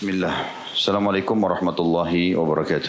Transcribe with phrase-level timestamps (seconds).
[0.00, 0.48] Bismillah.
[0.72, 2.88] Assalamualaikum warahmatullahi wabarakatuh.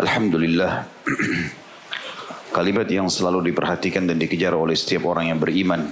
[0.00, 0.88] Alhamdulillah.
[2.56, 5.84] Kalimat yang selalu diperhatikan dan dikejar oleh setiap orang yang beriman.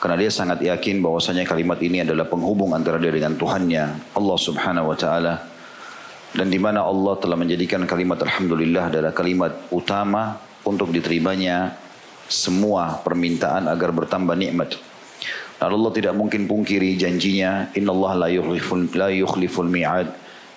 [0.00, 4.88] Karena dia sangat yakin bahwasanya kalimat ini adalah penghubung antara dia dengan Tuhannya, Allah Subhanahu
[4.88, 5.44] wa taala.
[6.32, 11.76] Dan di mana Allah telah menjadikan kalimat alhamdulillah adalah kalimat utama untuk diterimanya
[12.32, 14.91] semua permintaan agar bertambah nikmat.
[15.62, 19.06] Dan Allah tidak mungkin pungkiri janjinya, Inna Allah la yukhliful, la
[19.70, 20.10] mi'ad.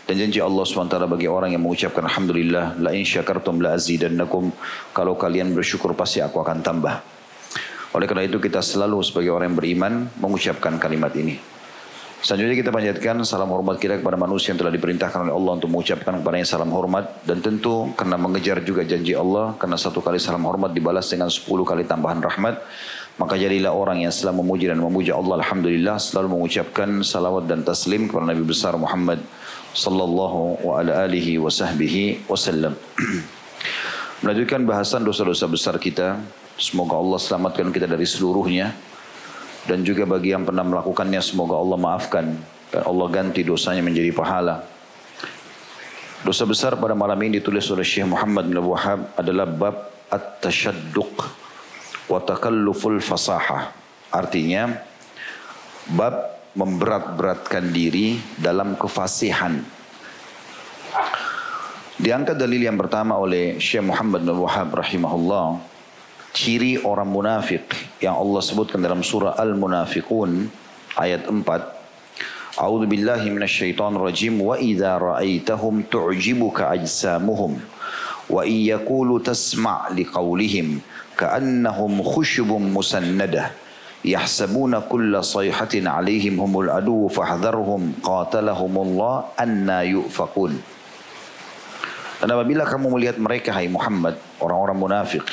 [0.10, 4.50] Dan janji Allah SWT bagi orang yang mengucapkan Alhamdulillah, la in syakartum la azidannakum.
[4.98, 7.06] Kalau kalian bersyukur pasti aku akan tambah.
[7.94, 11.38] Oleh karena itu kita selalu sebagai orang yang beriman mengucapkan kalimat ini.
[12.26, 16.18] Selanjutnya kita panjatkan salam hormat kita kepada manusia yang telah diperintahkan oleh Allah untuk mengucapkan
[16.18, 17.22] kepadanya salam hormat.
[17.22, 21.62] Dan tentu karena mengejar juga janji Allah, karena satu kali salam hormat dibalas dengan sepuluh
[21.62, 22.58] kali tambahan rahmat.
[23.16, 28.12] Maka jadilah orang yang selalu memuji dan memuja Allah Alhamdulillah selalu mengucapkan salawat dan taslim
[28.12, 29.24] kepada Nabi besar Muhammad
[29.72, 32.76] sallallahu wa ala alihi wa sahbihi wasallam.
[34.24, 36.20] Melanjutkan bahasan dosa-dosa besar kita.
[36.60, 38.76] Semoga Allah selamatkan kita dari seluruhnya.
[39.64, 42.36] Dan juga bagi yang pernah melakukannya semoga Allah maafkan.
[42.68, 44.60] Dan Allah ganti dosanya menjadi pahala.
[46.28, 51.45] Dosa besar pada malam ini ditulis oleh Syekh Muhammad bin Wahab adalah bab at-tashadduq
[52.10, 53.74] wa takalluful fasahah.
[54.14, 54.70] Artinya
[55.92, 59.60] bab memberat-beratkan diri dalam kefasihan.
[61.96, 65.60] Diangkat dalil yang pertama oleh Syekh Muhammad bin Wahab rahimahullah.
[66.36, 67.72] Ciri orang munafik
[68.04, 70.52] yang Allah sebutkan dalam surah Al-Munafiqun
[71.00, 72.60] ayat 4.
[72.60, 77.60] A'udzu billahi minasyaitonir rajim wa idza ra'aitahum tu'jibuka ajsamuhum
[78.30, 80.82] wa iyyakulu tasma' liqaulihim
[81.18, 83.54] ka'annahum khushubun musannadah.
[84.06, 90.54] Yahsabuna kulla sayhatin 'alaihim humul adu fahdharhum qatalahumullah anna yufaqun
[92.22, 95.26] Dan apabila kamu melihat mereka hai Muhammad orang-orang munafik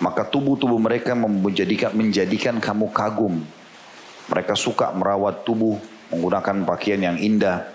[0.00, 3.44] maka tubuh-tubuh mereka menjadikan menjadikan kamu kagum.
[4.32, 5.76] Mereka suka merawat tubuh
[6.08, 7.68] menggunakan pakaian yang indah.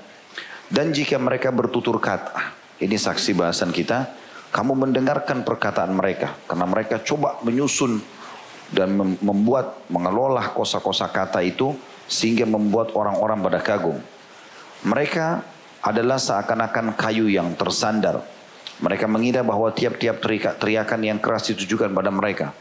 [0.66, 4.12] Dan jika mereka bertutur kata ini saksi bahasan kita,
[4.52, 8.00] kamu mendengarkan perkataan mereka karena mereka coba menyusun
[8.72, 11.76] dan membuat mengelola kosa-kosa kata itu
[12.08, 13.98] sehingga membuat orang-orang pada kagum.
[14.86, 15.26] Mereka
[15.86, 18.22] adalah seakan-akan kayu yang tersandar.
[18.82, 20.20] Mereka mengira bahwa tiap-tiap
[20.60, 22.52] teriakan yang keras ditujukan pada mereka.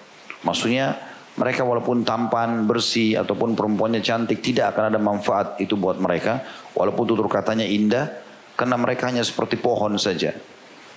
[0.47, 0.95] Maksudnya
[1.35, 6.47] mereka walaupun tampan, bersih ataupun perempuannya cantik tidak akan ada manfaat itu buat mereka.
[6.77, 8.07] Walaupun tutur katanya indah
[8.55, 10.35] karena mereka hanya seperti pohon saja.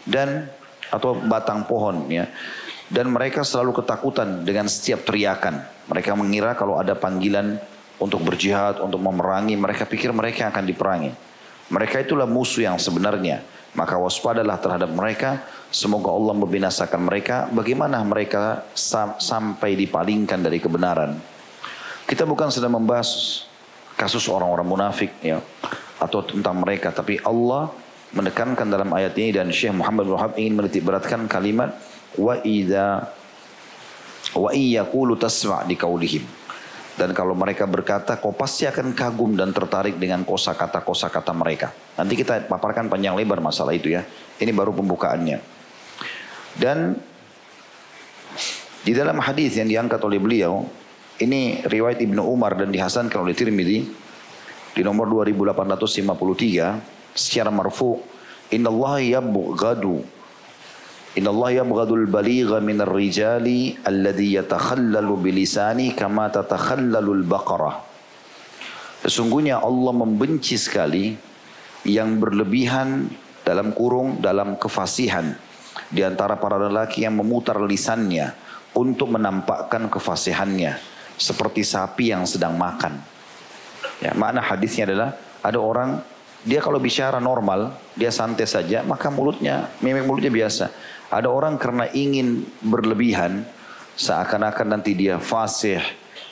[0.08, 0.48] Dan
[0.88, 2.30] atau batang pohon ya.
[2.88, 5.60] Dan mereka selalu ketakutan dengan setiap teriakan.
[5.92, 7.60] Mereka mengira kalau ada panggilan
[8.00, 11.12] untuk berjihad, untuk memerangi, mereka pikir mereka akan diperangi.
[11.68, 13.44] Mereka itulah musuh yang sebenarnya.
[13.76, 15.44] Maka waspadalah terhadap mereka.
[15.68, 17.52] Semoga Allah membinasakan mereka.
[17.52, 21.20] Bagaimana mereka sam sampai dipalingkan dari kebenaran.
[22.08, 23.44] Kita bukan sedang membahas
[24.00, 25.44] kasus orang-orang munafik ya
[25.98, 27.74] atau tentang mereka, tapi Allah
[28.14, 31.76] menekankan dalam ayat ini dan Syekh Muhammad bin Wahab ingin menitik beratkan kalimat
[32.16, 33.12] wa idza
[34.38, 36.24] wa iyyaqulu tasma' di kaulihim.
[36.98, 41.70] Dan kalau mereka berkata, kau pasti akan kagum dan tertarik dengan kosa kata-kosa kata mereka.
[41.94, 44.02] Nanti kita paparkan panjang lebar masalah itu ya.
[44.42, 45.38] Ini baru pembukaannya.
[46.58, 46.98] Dan
[48.82, 50.66] di dalam hadis yang diangkat oleh beliau,
[51.22, 54.07] ini riwayat Ibnu Umar dan dihasankan oleh Tirmidzi
[54.78, 57.98] di nomor 2853 secara marfu
[58.54, 60.06] Inna Allah yabghadu
[61.18, 67.82] Inna Allah yabghadul baligha min ar-rijali alladhi yatakhallalu bilisani kama tatakhallalu al-baqarah
[69.02, 71.18] Sesungguhnya Allah membenci sekali
[71.82, 73.10] yang berlebihan
[73.42, 75.34] dalam kurung dalam kefasihan
[75.90, 78.36] di antara para lelaki yang memutar lisannya
[78.78, 80.78] untuk menampakkan kefasihannya
[81.18, 83.17] seperti sapi yang sedang makan.
[83.98, 86.02] Ya, makna hadisnya adalah ada orang
[86.48, 90.72] dia kalau bicara normal, dia santai saja, maka mulutnya, mimik mulutnya biasa.
[91.12, 93.44] Ada orang karena ingin berlebihan,
[94.00, 95.84] seakan-akan nanti dia fasih,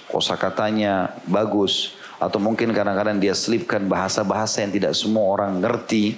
[0.08, 6.16] kosa katanya bagus, atau mungkin kadang-kadang dia selipkan bahasa-bahasa yang tidak semua orang ngerti,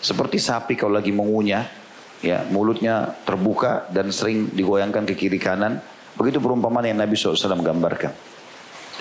[0.00, 1.68] seperti sapi kalau lagi mengunyah,
[2.24, 5.84] ya mulutnya terbuka dan sering digoyangkan ke kiri kanan.
[6.16, 8.14] Begitu perumpamaan yang Nabi SAW gambarkan.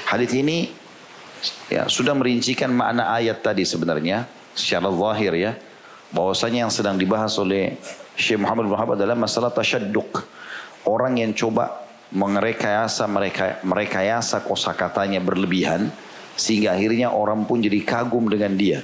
[0.09, 0.82] Hadis ini
[1.67, 5.51] ya sudah merincikan makna ayat tadi sebenarnya secara zahir ya
[6.13, 7.77] bahwasanya yang sedang dibahas oleh
[8.13, 10.21] Syekh Muhammad bin Wahab adalah masalah tasyadduq
[10.85, 15.89] orang yang coba merekayasa mereka merekayasa kosakatanya berlebihan
[16.33, 18.81] Sehingga akhirnya orang pun jadi kagum dengan dia.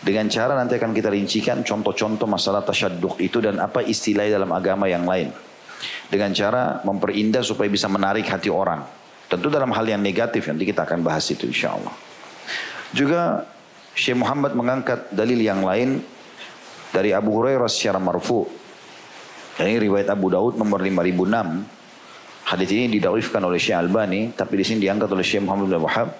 [0.00, 4.88] Dengan cara nanti akan kita rincikan contoh-contoh masalah tasyaduk itu dan apa istilah dalam agama
[4.88, 5.28] yang lain.
[6.08, 8.80] Dengan cara memperindah supaya bisa menarik hati orang.
[9.30, 11.94] Tentu dalam hal yang negatif nanti kita akan bahas itu insya Allah.
[12.90, 13.46] Juga
[13.94, 16.02] Syekh Muhammad mengangkat dalil yang lain
[16.90, 18.42] dari Abu Hurairah secara marfu.
[19.62, 22.50] Ini riwayat Abu Daud nomor 5006.
[22.50, 26.10] Hadis ini didaifkan oleh Syekh Albani, tapi di sini diangkat oleh Syekh Muhammad bin Wahab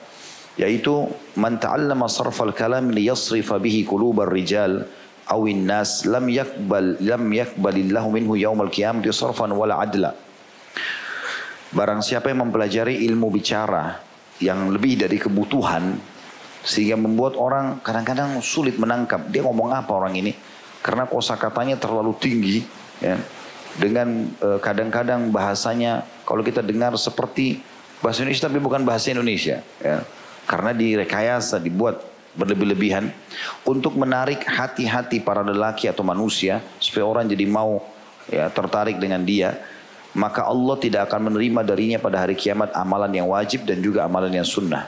[0.61, 1.09] yaitu
[1.41, 4.85] man ta'allama sarfal kalam liyasrifa bihi qulubar rijal
[5.31, 10.13] awin nas lam yakbal lam yakbalillahu minhu yaumal qiyamati sarfan wala adla
[11.71, 14.03] Barang siapa yang mempelajari ilmu bicara
[14.43, 15.95] yang lebih dari kebutuhan
[16.61, 20.35] sehingga membuat orang kadang-kadang sulit menangkap dia ngomong apa orang ini
[20.83, 22.67] karena kosakatanya terlalu tinggi
[22.99, 23.17] ya.
[23.71, 27.63] Dengan eh, kadang-kadang bahasanya kalau kita dengar seperti
[28.03, 30.03] bahasa Indonesia tapi bukan bahasa Indonesia ya.
[30.51, 32.03] Karena direkayasa, dibuat
[32.35, 33.15] berlebih-lebihan.
[33.63, 37.79] Untuk menarik hati-hati para lelaki atau manusia supaya orang jadi mau
[38.27, 39.55] ya tertarik dengan dia
[40.17, 44.31] maka Allah tidak akan menerima darinya pada hari kiamat amalan yang wajib dan juga amalan
[44.31, 44.87] yang sunnah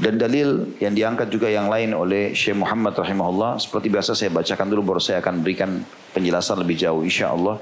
[0.00, 4.68] dan dalil yang diangkat juga yang lain oleh Syekh Muhammad rahimahullah seperti biasa saya bacakan
[4.72, 5.84] dulu baru saya akan berikan
[6.16, 7.60] penjelasan lebih jauh insya Allah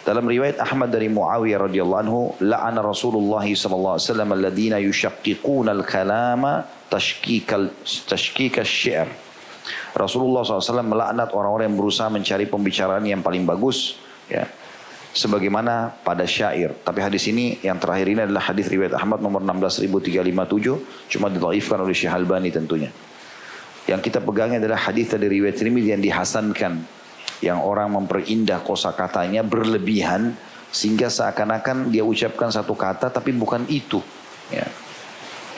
[0.00, 6.64] dalam riwayat Ahmad dari Muawiyah radhiyallahu anhu, la'ana Rasulullah sallallahu alaihi wasallam alladziina yushaqqiquna al-kalama
[6.88, 7.68] tashkikal
[8.08, 9.08] tashkikal syi'r.
[9.92, 14.00] Rasulullah SAW melaknat orang-orang yang berusaha mencari pembicaraan yang paling bagus,
[14.32, 14.48] ya.
[15.10, 16.70] Sebagaimana pada syair.
[16.86, 21.90] Tapi hadis ini yang terakhir ini adalah hadis riwayat Ahmad nomor 16357, cuma didhaifkan oleh
[21.90, 22.94] Syekh Albani tentunya.
[23.90, 27.00] Yang kita pegangnya adalah hadis dari riwayat Tirmidzi yang dihasankan
[27.40, 30.36] yang orang memperindah kosa katanya berlebihan
[30.70, 33.98] sehingga seakan-akan dia ucapkan satu kata tapi bukan itu
[34.52, 34.68] ya,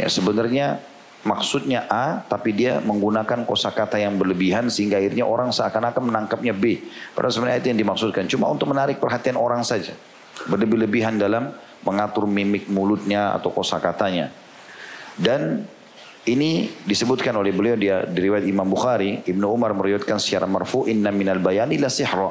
[0.00, 0.80] ya sebenarnya
[1.22, 6.82] maksudnya A tapi dia menggunakan kosa kata yang berlebihan sehingga akhirnya orang seakan-akan menangkapnya B
[7.14, 9.94] padahal sebenarnya itu yang dimaksudkan cuma untuk menarik perhatian orang saja
[10.50, 11.54] berlebih-lebihan dalam
[11.86, 14.34] mengatur mimik mulutnya atau kosa katanya
[15.18, 15.62] dan
[16.22, 21.10] ini disebutkan oleh beliau dia di riwayat Imam Bukhari, Ibnu Umar meriwayatkan secara marfu inna
[21.10, 22.30] minal bayani la sihra.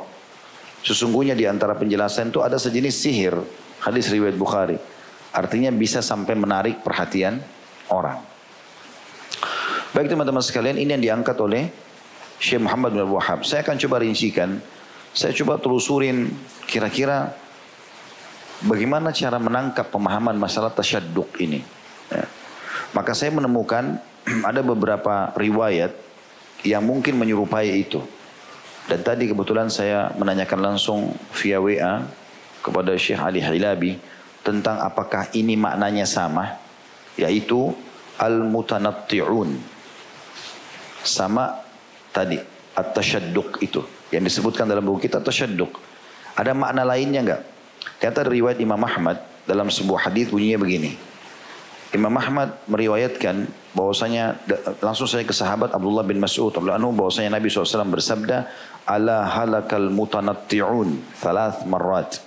[0.79, 3.35] Sesungguhnya di antara penjelasan itu ada sejenis sihir.
[3.83, 4.79] Hadis riwayat Bukhari.
[5.35, 7.43] Artinya bisa sampai menarik perhatian
[7.91, 8.30] orang.
[9.91, 11.67] Baik teman-teman sekalian, ini yang diangkat oleh
[12.39, 13.43] Syekh Muhammad bin Wahab.
[13.43, 14.63] Saya akan coba rincikan.
[15.11, 16.31] Saya coba telusurin
[16.63, 17.35] kira-kira
[18.63, 21.59] bagaimana cara menangkap pemahaman masalah tasyaduk ini.
[22.07, 22.23] Ya.
[22.95, 23.99] Maka saya menemukan
[24.47, 25.91] ada beberapa riwayat
[26.63, 27.99] yang mungkin menyerupai itu.
[28.87, 32.07] Dan tadi kebetulan saya menanyakan langsung via WA
[32.63, 33.99] kepada Syekh Ali Hilabi
[34.39, 36.55] tentang apakah ini maknanya sama
[37.19, 37.75] yaitu
[38.15, 39.70] al-mutanatti'un
[41.01, 41.61] sama
[42.13, 42.39] tadi
[42.77, 43.81] at-tasyadduq itu.
[44.11, 45.71] Yang disebutkan dalam buku kita tasyadduq
[46.35, 47.41] ada makna lainnya enggak
[47.99, 50.91] kata riwayat Imam Ahmad dalam sebuah hadis bunyinya begini.
[51.91, 54.39] Imam Ahmad meriwayatkan bahwasanya
[54.79, 58.47] langsung saya ke sahabat Abdullah bin Mas'ud radhiyallahu bahwasanya Nabi SAW bersabda
[58.87, 62.23] ala halakal mutanatti'un thalath marrat.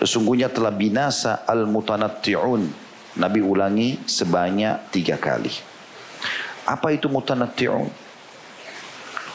[0.00, 2.72] Sesungguhnya telah binasa al mutanatti'un
[3.20, 5.69] Nabi ulangi sebanyak tiga kali
[6.70, 8.10] apa itu mutanatti'un?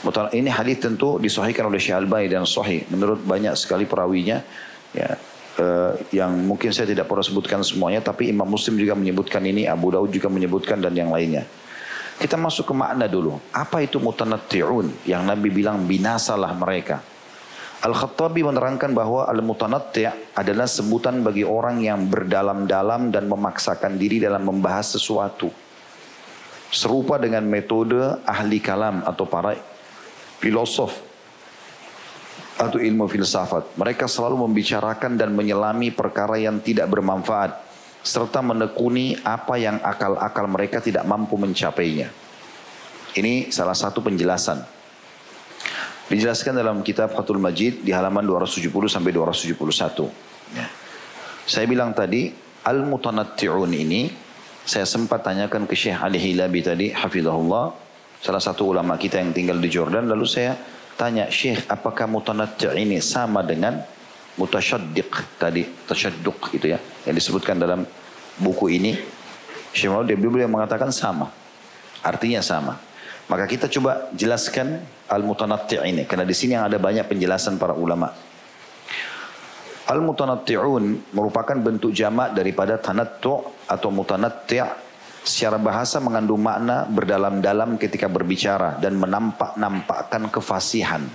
[0.06, 2.86] Ini hadis tentu disahihkan oleh Syekh dan sahih.
[2.94, 4.38] Menurut banyak sekali perawinya
[4.94, 5.18] ya
[5.60, 9.89] uh, yang mungkin saya tidak perlu sebutkan semuanya tapi Imam Muslim juga menyebutkan ini Abu
[9.92, 11.44] Daud juga menyebutkan dan yang lainnya.
[12.15, 13.36] Kita masuk ke makna dulu.
[13.51, 15.04] Apa itu mutanatti'un?
[15.04, 17.04] Yang Nabi bilang binasalah mereka.
[17.84, 24.96] Al-Khattabi menerangkan bahwa al-mutanatti' adalah sebutan bagi orang yang berdalam-dalam dan memaksakan diri dalam membahas
[24.96, 25.64] sesuatu.
[26.74, 29.55] Serupa dengan metode ahli kalam atau para
[30.41, 30.91] filosof
[32.55, 33.75] atau ilmu filsafat.
[33.75, 37.65] Mereka selalu membicarakan dan menyelami perkara yang tidak bermanfaat
[38.05, 42.13] serta menekuni apa yang akal-akal mereka tidak mampu mencapainya.
[43.15, 44.62] Ini salah satu penjelasan.
[46.05, 49.57] Dijelaskan dalam kitab Fathul Majid di halaman 270 sampai 271.
[50.53, 50.69] Ya.
[51.50, 52.29] Saya bilang tadi
[52.62, 54.25] al-mutanatti'un ini
[54.65, 57.69] saya sempat tanyakan ke Syekh Ali Hilabi tadi hafizahullah
[58.17, 60.10] salah satu ulama kita yang tinggal di Jordan.
[60.10, 60.57] Lalu saya
[60.95, 63.84] Tanya Syekh apakah mutanatti' ini sama dengan
[64.39, 65.67] mutasyaddiq tadi?
[65.67, 67.84] Tasyadduq itu ya yang disebutkan dalam
[68.39, 68.95] buku ini.
[69.75, 71.27] Syekh dia beliau mengatakan sama.
[72.00, 72.79] Artinya sama.
[73.27, 77.75] Maka kita coba jelaskan al mutanatti' ini karena di sini yang ada banyak penjelasan para
[77.75, 78.15] ulama
[79.86, 84.65] Al-mutanatti'un merupakan bentuk jamak daripada tanattu' atau mutanatti'
[85.22, 91.06] secara bahasa mengandung makna berdalam-dalam ketika berbicara dan menampak-nampakkan kefasihan.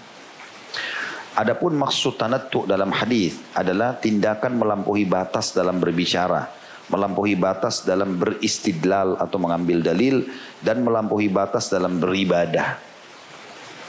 [1.34, 6.46] Adapun maksud tanattu' dalam hadis adalah tindakan melampaui batas dalam berbicara,
[6.94, 10.30] melampaui batas dalam beristidlal atau mengambil dalil
[10.62, 12.78] dan melampaui batas dalam beribadah.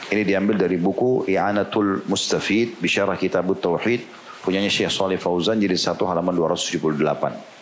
[0.09, 6.05] Ini diambil dari buku I'anatul Mustafid Bisyarah Kitabut Tauhid punyanya Syekh Saleh Fauzan jadi satu
[6.09, 7.61] halaman 278.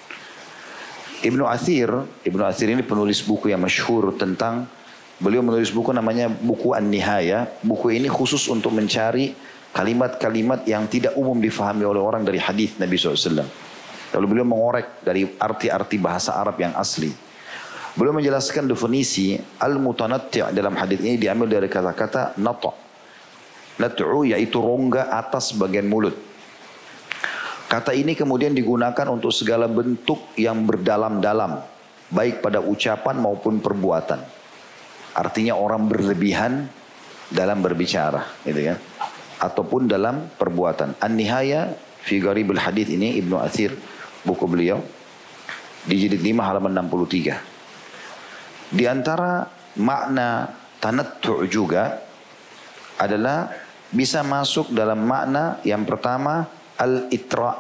[1.19, 1.91] Ibnu Athir,
[2.24, 4.63] Ibnu Athir ini penulis buku yang masyhur tentang
[5.19, 7.59] beliau menulis buku namanya buku An-Nihaya.
[7.59, 9.36] Buku ini khusus untuk mencari
[9.75, 13.43] kalimat-kalimat yang tidak umum difahami oleh orang dari hadis Nabi SAW.
[14.15, 17.12] Lalu beliau mengorek dari arti-arti bahasa Arab yang asli.
[18.00, 22.88] Beliau menjelaskan definisi al-mutanatti' dalam hadis ini diambil dari kata-kata nata'.
[23.75, 26.28] Nat'u yaitu rongga atas bagian mulut.
[27.69, 31.61] Kata ini kemudian digunakan untuk segala bentuk yang berdalam-dalam,
[32.09, 34.17] baik pada ucapan maupun perbuatan.
[35.13, 36.65] Artinya orang berlebihan
[37.29, 38.81] dalam berbicara, gitu kan?
[39.38, 40.97] Ataupun dalam perbuatan.
[40.97, 43.77] An-Nihaya fi Gharibul Hadith ini Ibnu Athir
[44.25, 44.81] buku beliau
[45.85, 48.73] di jilid 5 halaman 63.
[48.73, 49.45] Di antara
[49.77, 52.01] makna tanattu' juga
[52.97, 53.53] adalah
[53.93, 57.51] bisa masuk dalam makna yang pertama al-itra.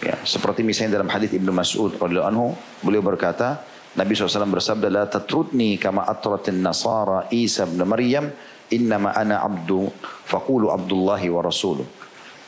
[0.00, 2.46] Ya, seperti misalnya dalam hadis Ibnu Mas'ud radhiyallahu anhu,
[2.80, 3.60] beliau berkata,
[3.94, 8.26] Nabi SAW bersabda, "La tatrudni kama atratin nasara Isa bin Maryam,
[8.72, 9.86] innama ana abdu,
[10.26, 11.86] faqulu Abdullahi wa rasuluh."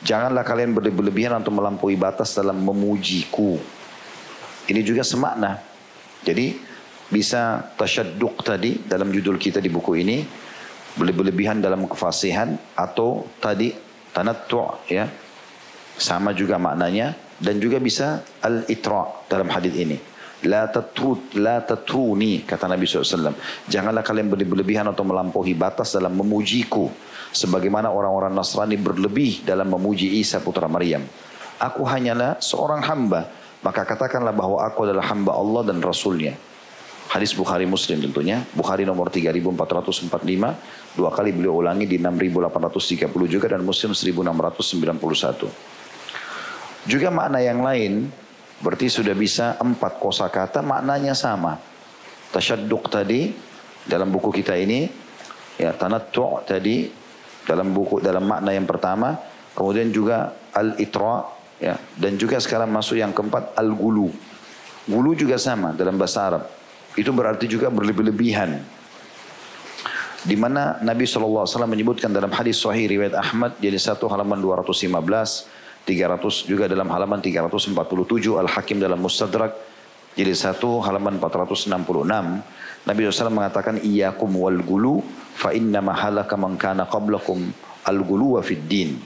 [0.03, 3.57] Janganlah kalian berlebihan untuk melampaui batas dalam memujiku.
[4.67, 5.57] Ini juga semakna.
[6.21, 6.59] Jadi
[7.07, 10.27] bisa tasyadduk tadi dalam judul kita di buku ini
[10.99, 13.71] berlebihan dalam kefasihan atau tadi
[14.17, 15.05] tanattu' ya.
[15.97, 19.97] Sama juga maknanya dan juga bisa al-itra dalam hadis ini.
[20.45, 23.33] La tatrut, la tatruni, kata Nabi SAW.
[23.65, 26.85] Janganlah kalian berlebihan atau melampaui batas dalam memujiku.
[27.33, 31.01] Sebagaimana orang-orang Nasrani berlebih dalam memuji Isa putra Maryam.
[31.57, 33.25] Aku hanyalah seorang hamba.
[33.65, 36.37] Maka katakanlah bahwa aku adalah hamba Allah dan Rasulnya.
[37.17, 38.45] Hadis Bukhari Muslim tentunya.
[38.53, 40.93] Bukhari nomor 3445.
[40.93, 45.49] Dua kali beliau ulangi di 6830 juga dan Muslim 1691.
[46.85, 48.05] Juga makna yang lain.
[48.61, 51.57] Berarti sudah bisa empat kosa kata maknanya sama.
[52.29, 53.33] Tasyadduk tadi
[53.89, 54.85] dalam buku kita ini.
[55.57, 56.85] Ya tanattu' tadi
[57.49, 59.17] dalam buku dalam makna yang pertama.
[59.57, 61.33] Kemudian juga al-itra.
[61.57, 64.13] Ya, dan juga sekarang masuk yang keempat al-gulu.
[64.85, 66.45] Gulu juga sama dalam bahasa Arab.
[66.97, 68.57] Itu berarti juga berlebih-lebihan.
[70.27, 74.91] Di mana Nabi SAW menyebutkan dalam hadis sahih riwayat Ahmad jadi satu halaman 215,
[75.85, 77.71] 300 juga dalam halaman 347
[78.35, 79.55] Al-Hakim dalam Mustadrak
[80.17, 81.69] jadi satu halaman 466
[82.89, 85.05] Nabi SAW mengatakan iyakum wal gulu
[85.37, 87.53] fa inna mahalaka man kana qablakum
[87.85, 88.97] al gulu wa fid din.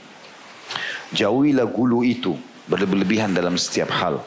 [1.11, 2.31] Jauhilah gulu itu
[2.71, 4.23] berlebihan dalam setiap hal.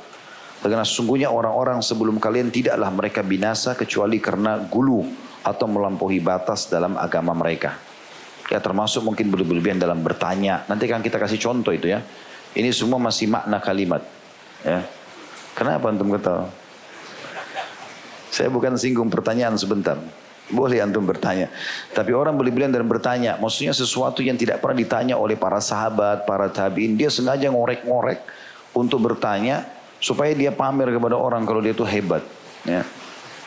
[0.64, 5.04] Karena sesungguhnya orang-orang sebelum kalian tidaklah mereka binasa kecuali karena gulu
[5.44, 7.76] atau melampaui batas dalam agama mereka.
[8.48, 10.64] Ya termasuk mungkin berlebihan dalam bertanya.
[10.64, 12.00] Nanti kan kita kasih contoh itu ya.
[12.56, 14.00] Ini semua masih makna kalimat.
[14.64, 14.88] Ya.
[15.52, 16.48] Kenapa antum ketawa?
[18.32, 20.00] Saya bukan singgung pertanyaan sebentar.
[20.48, 21.52] Boleh antum bertanya.
[21.92, 23.36] Tapi orang berlebihan dan bertanya.
[23.36, 26.96] Maksudnya sesuatu yang tidak pernah ditanya oleh para sahabat, para tabiin.
[26.96, 28.24] Dia sengaja ngorek-ngorek
[28.72, 32.20] untuk bertanya supaya dia pamer kepada orang kalau dia itu hebat.
[32.68, 32.84] Ya.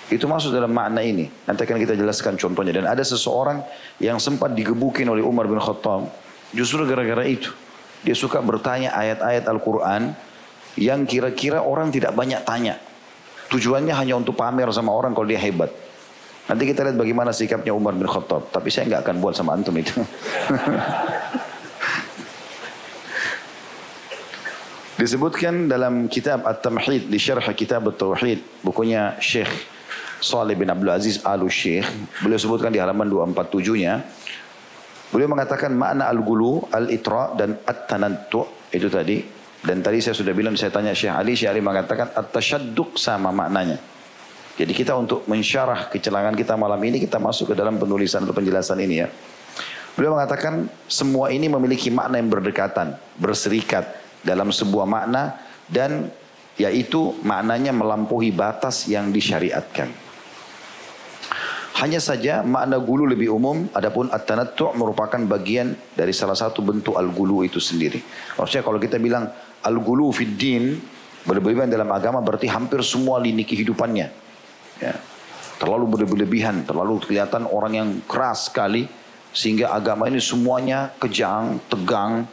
[0.10, 1.30] Itu masuk dalam makna ini.
[1.46, 2.82] Nanti akan kita jelaskan contohnya.
[2.82, 3.62] Dan ada seseorang
[4.02, 6.10] yang sempat digebukin oleh Umar bin Khattab.
[6.50, 7.54] Justru gara-gara itu.
[8.02, 10.18] Dia suka bertanya ayat-ayat Al-Quran
[10.82, 12.82] yang kira-kira orang tidak banyak tanya.
[13.54, 15.70] Tujuannya hanya untuk pamer sama orang kalau dia hebat.
[16.48, 18.50] Nanti kita lihat bagaimana sikapnya Umar bin Khattab.
[18.50, 19.94] Tapi saya nggak akan buat sama antum itu.
[24.98, 28.66] Disebutkan dalam kitab At-Tamhid di syarah kitab At-Tauhid.
[28.66, 29.70] Bukunya Syekh
[30.18, 31.86] Saleh bin Abdul Aziz Al Syekh.
[32.26, 34.02] Beliau sebutkan di halaman 247-nya.
[35.14, 39.22] Beliau mengatakan makna al-gulu, al-itra dan at-tanattu itu tadi.
[39.62, 43.78] Dan tadi saya sudah bilang, saya tanya Syekh Ali, Syekh Ali mengatakan at-tasyadduk sama maknanya.
[44.58, 48.82] Jadi kita untuk mensyarah kecelangan kita malam ini, kita masuk ke dalam penulisan atau penjelasan
[48.82, 49.14] ini ya.
[49.94, 55.40] Beliau mengatakan semua ini memiliki makna yang berdekatan, berserikat dalam sebuah makna
[55.72, 56.12] dan
[56.60, 59.88] yaitu maknanya melampaui batas yang disyariatkan.
[61.78, 67.46] Hanya saja makna gulu lebih umum, adapun at-tanattu' merupakan bagian dari salah satu bentuk al-gulu
[67.46, 68.02] itu sendiri.
[68.34, 69.30] Maksudnya kalau kita bilang
[69.62, 70.74] al-gulu fid din,
[71.22, 74.08] berlebihan dalam agama berarti hampir semua lini kehidupannya.
[74.82, 74.98] Ya.
[75.62, 78.90] Terlalu berlebihan, terlalu kelihatan orang yang keras sekali,
[79.30, 82.26] sehingga agama ini semuanya kejang, tegang,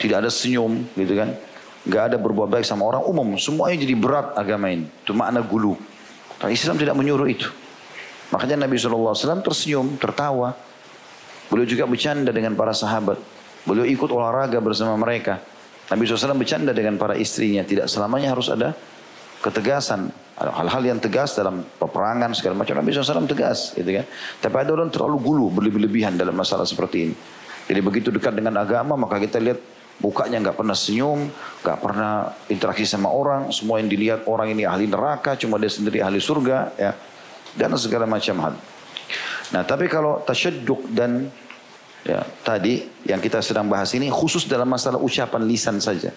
[0.00, 1.36] tidak ada senyum gitu kan.
[1.84, 4.88] Gak ada berbuat baik sama orang umum, semuanya jadi berat agama ini.
[5.04, 5.76] Itu makna gulu.
[6.40, 7.48] Tapi Islam tidak menyuruh itu.
[8.32, 10.56] Makanya Nabi SAW tersenyum, tertawa.
[11.48, 13.16] Beliau juga bercanda dengan para sahabat.
[13.64, 15.40] Beliau ikut olahraga bersama mereka.
[15.88, 17.64] Nabi SAW bercanda dengan para istrinya.
[17.64, 18.76] Tidak selamanya harus ada
[19.40, 20.12] ketegasan.
[20.40, 22.76] Hal-hal yang tegas dalam peperangan segala macam.
[22.76, 23.72] Nabi SAW tegas.
[23.74, 24.06] Gitu kan.
[24.40, 27.16] Tapi ada orang terlalu gulu, berlebihan dalam masalah seperti ini.
[27.66, 29.58] Jadi begitu dekat dengan agama maka kita lihat
[30.00, 31.28] mukanya nggak pernah senyum,
[31.64, 33.52] nggak pernah interaksi sama orang.
[33.54, 36.58] Semua yang dilihat orang ini ahli neraka, cuma dia sendiri ahli surga.
[36.76, 36.92] Ya
[37.56, 38.54] dan segala macam hal.
[39.50, 41.26] Nah, tapi kalau tasyadduk dan
[42.06, 46.14] ya, tadi yang kita sedang bahas ini khusus dalam masalah ucapan lisan saja.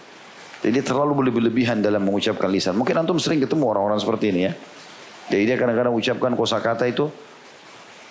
[0.63, 2.77] Jadi terlalu berlebihan dalam mengucapkan lisan.
[2.77, 4.53] Mungkin antum sering ketemu orang-orang seperti ini ya.
[5.27, 7.09] Jadi dia kadang-kadang ucapkan kosakata itu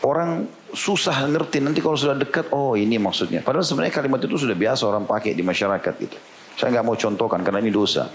[0.03, 3.45] orang susah ngerti nanti kalau sudah dekat oh ini maksudnya.
[3.45, 6.17] Padahal sebenarnya kalimat itu sudah biasa orang pakai di masyarakat gitu.
[6.59, 8.11] Saya nggak mau contohkan karena ini dosa.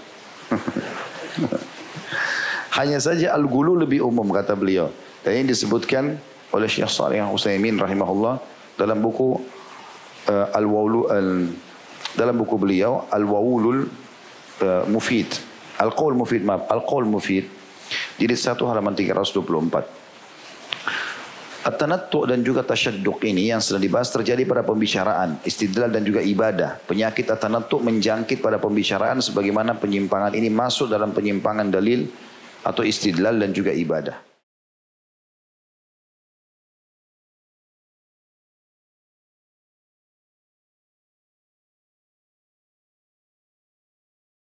[2.78, 4.92] Hanya saja al-gulu lebih umum kata beliau.
[5.24, 6.14] Dan ini disebutkan
[6.54, 8.38] oleh Syekh Salih Utsaimin rahimahullah
[8.78, 9.42] dalam buku
[10.30, 11.50] uh, Al-Wawlu al,
[12.14, 13.90] dalam buku beliau Al-Wawulul
[14.62, 15.48] uh, Mufid.
[15.78, 17.46] Al-Qaul Mufid maaf, Al-Qaul Mufid.
[18.18, 20.07] Jadi satu halaman 324.
[21.68, 26.80] At-tanattu dan juga tasyadduq ini yang sedang dibahas terjadi pada pembicaraan, istidlal dan juga ibadah.
[26.88, 32.08] Penyakit at-tanattu menjangkit pada pembicaraan sebagaimana penyimpangan ini masuk dalam penyimpangan dalil
[32.64, 34.27] atau istidlal dan juga ibadah.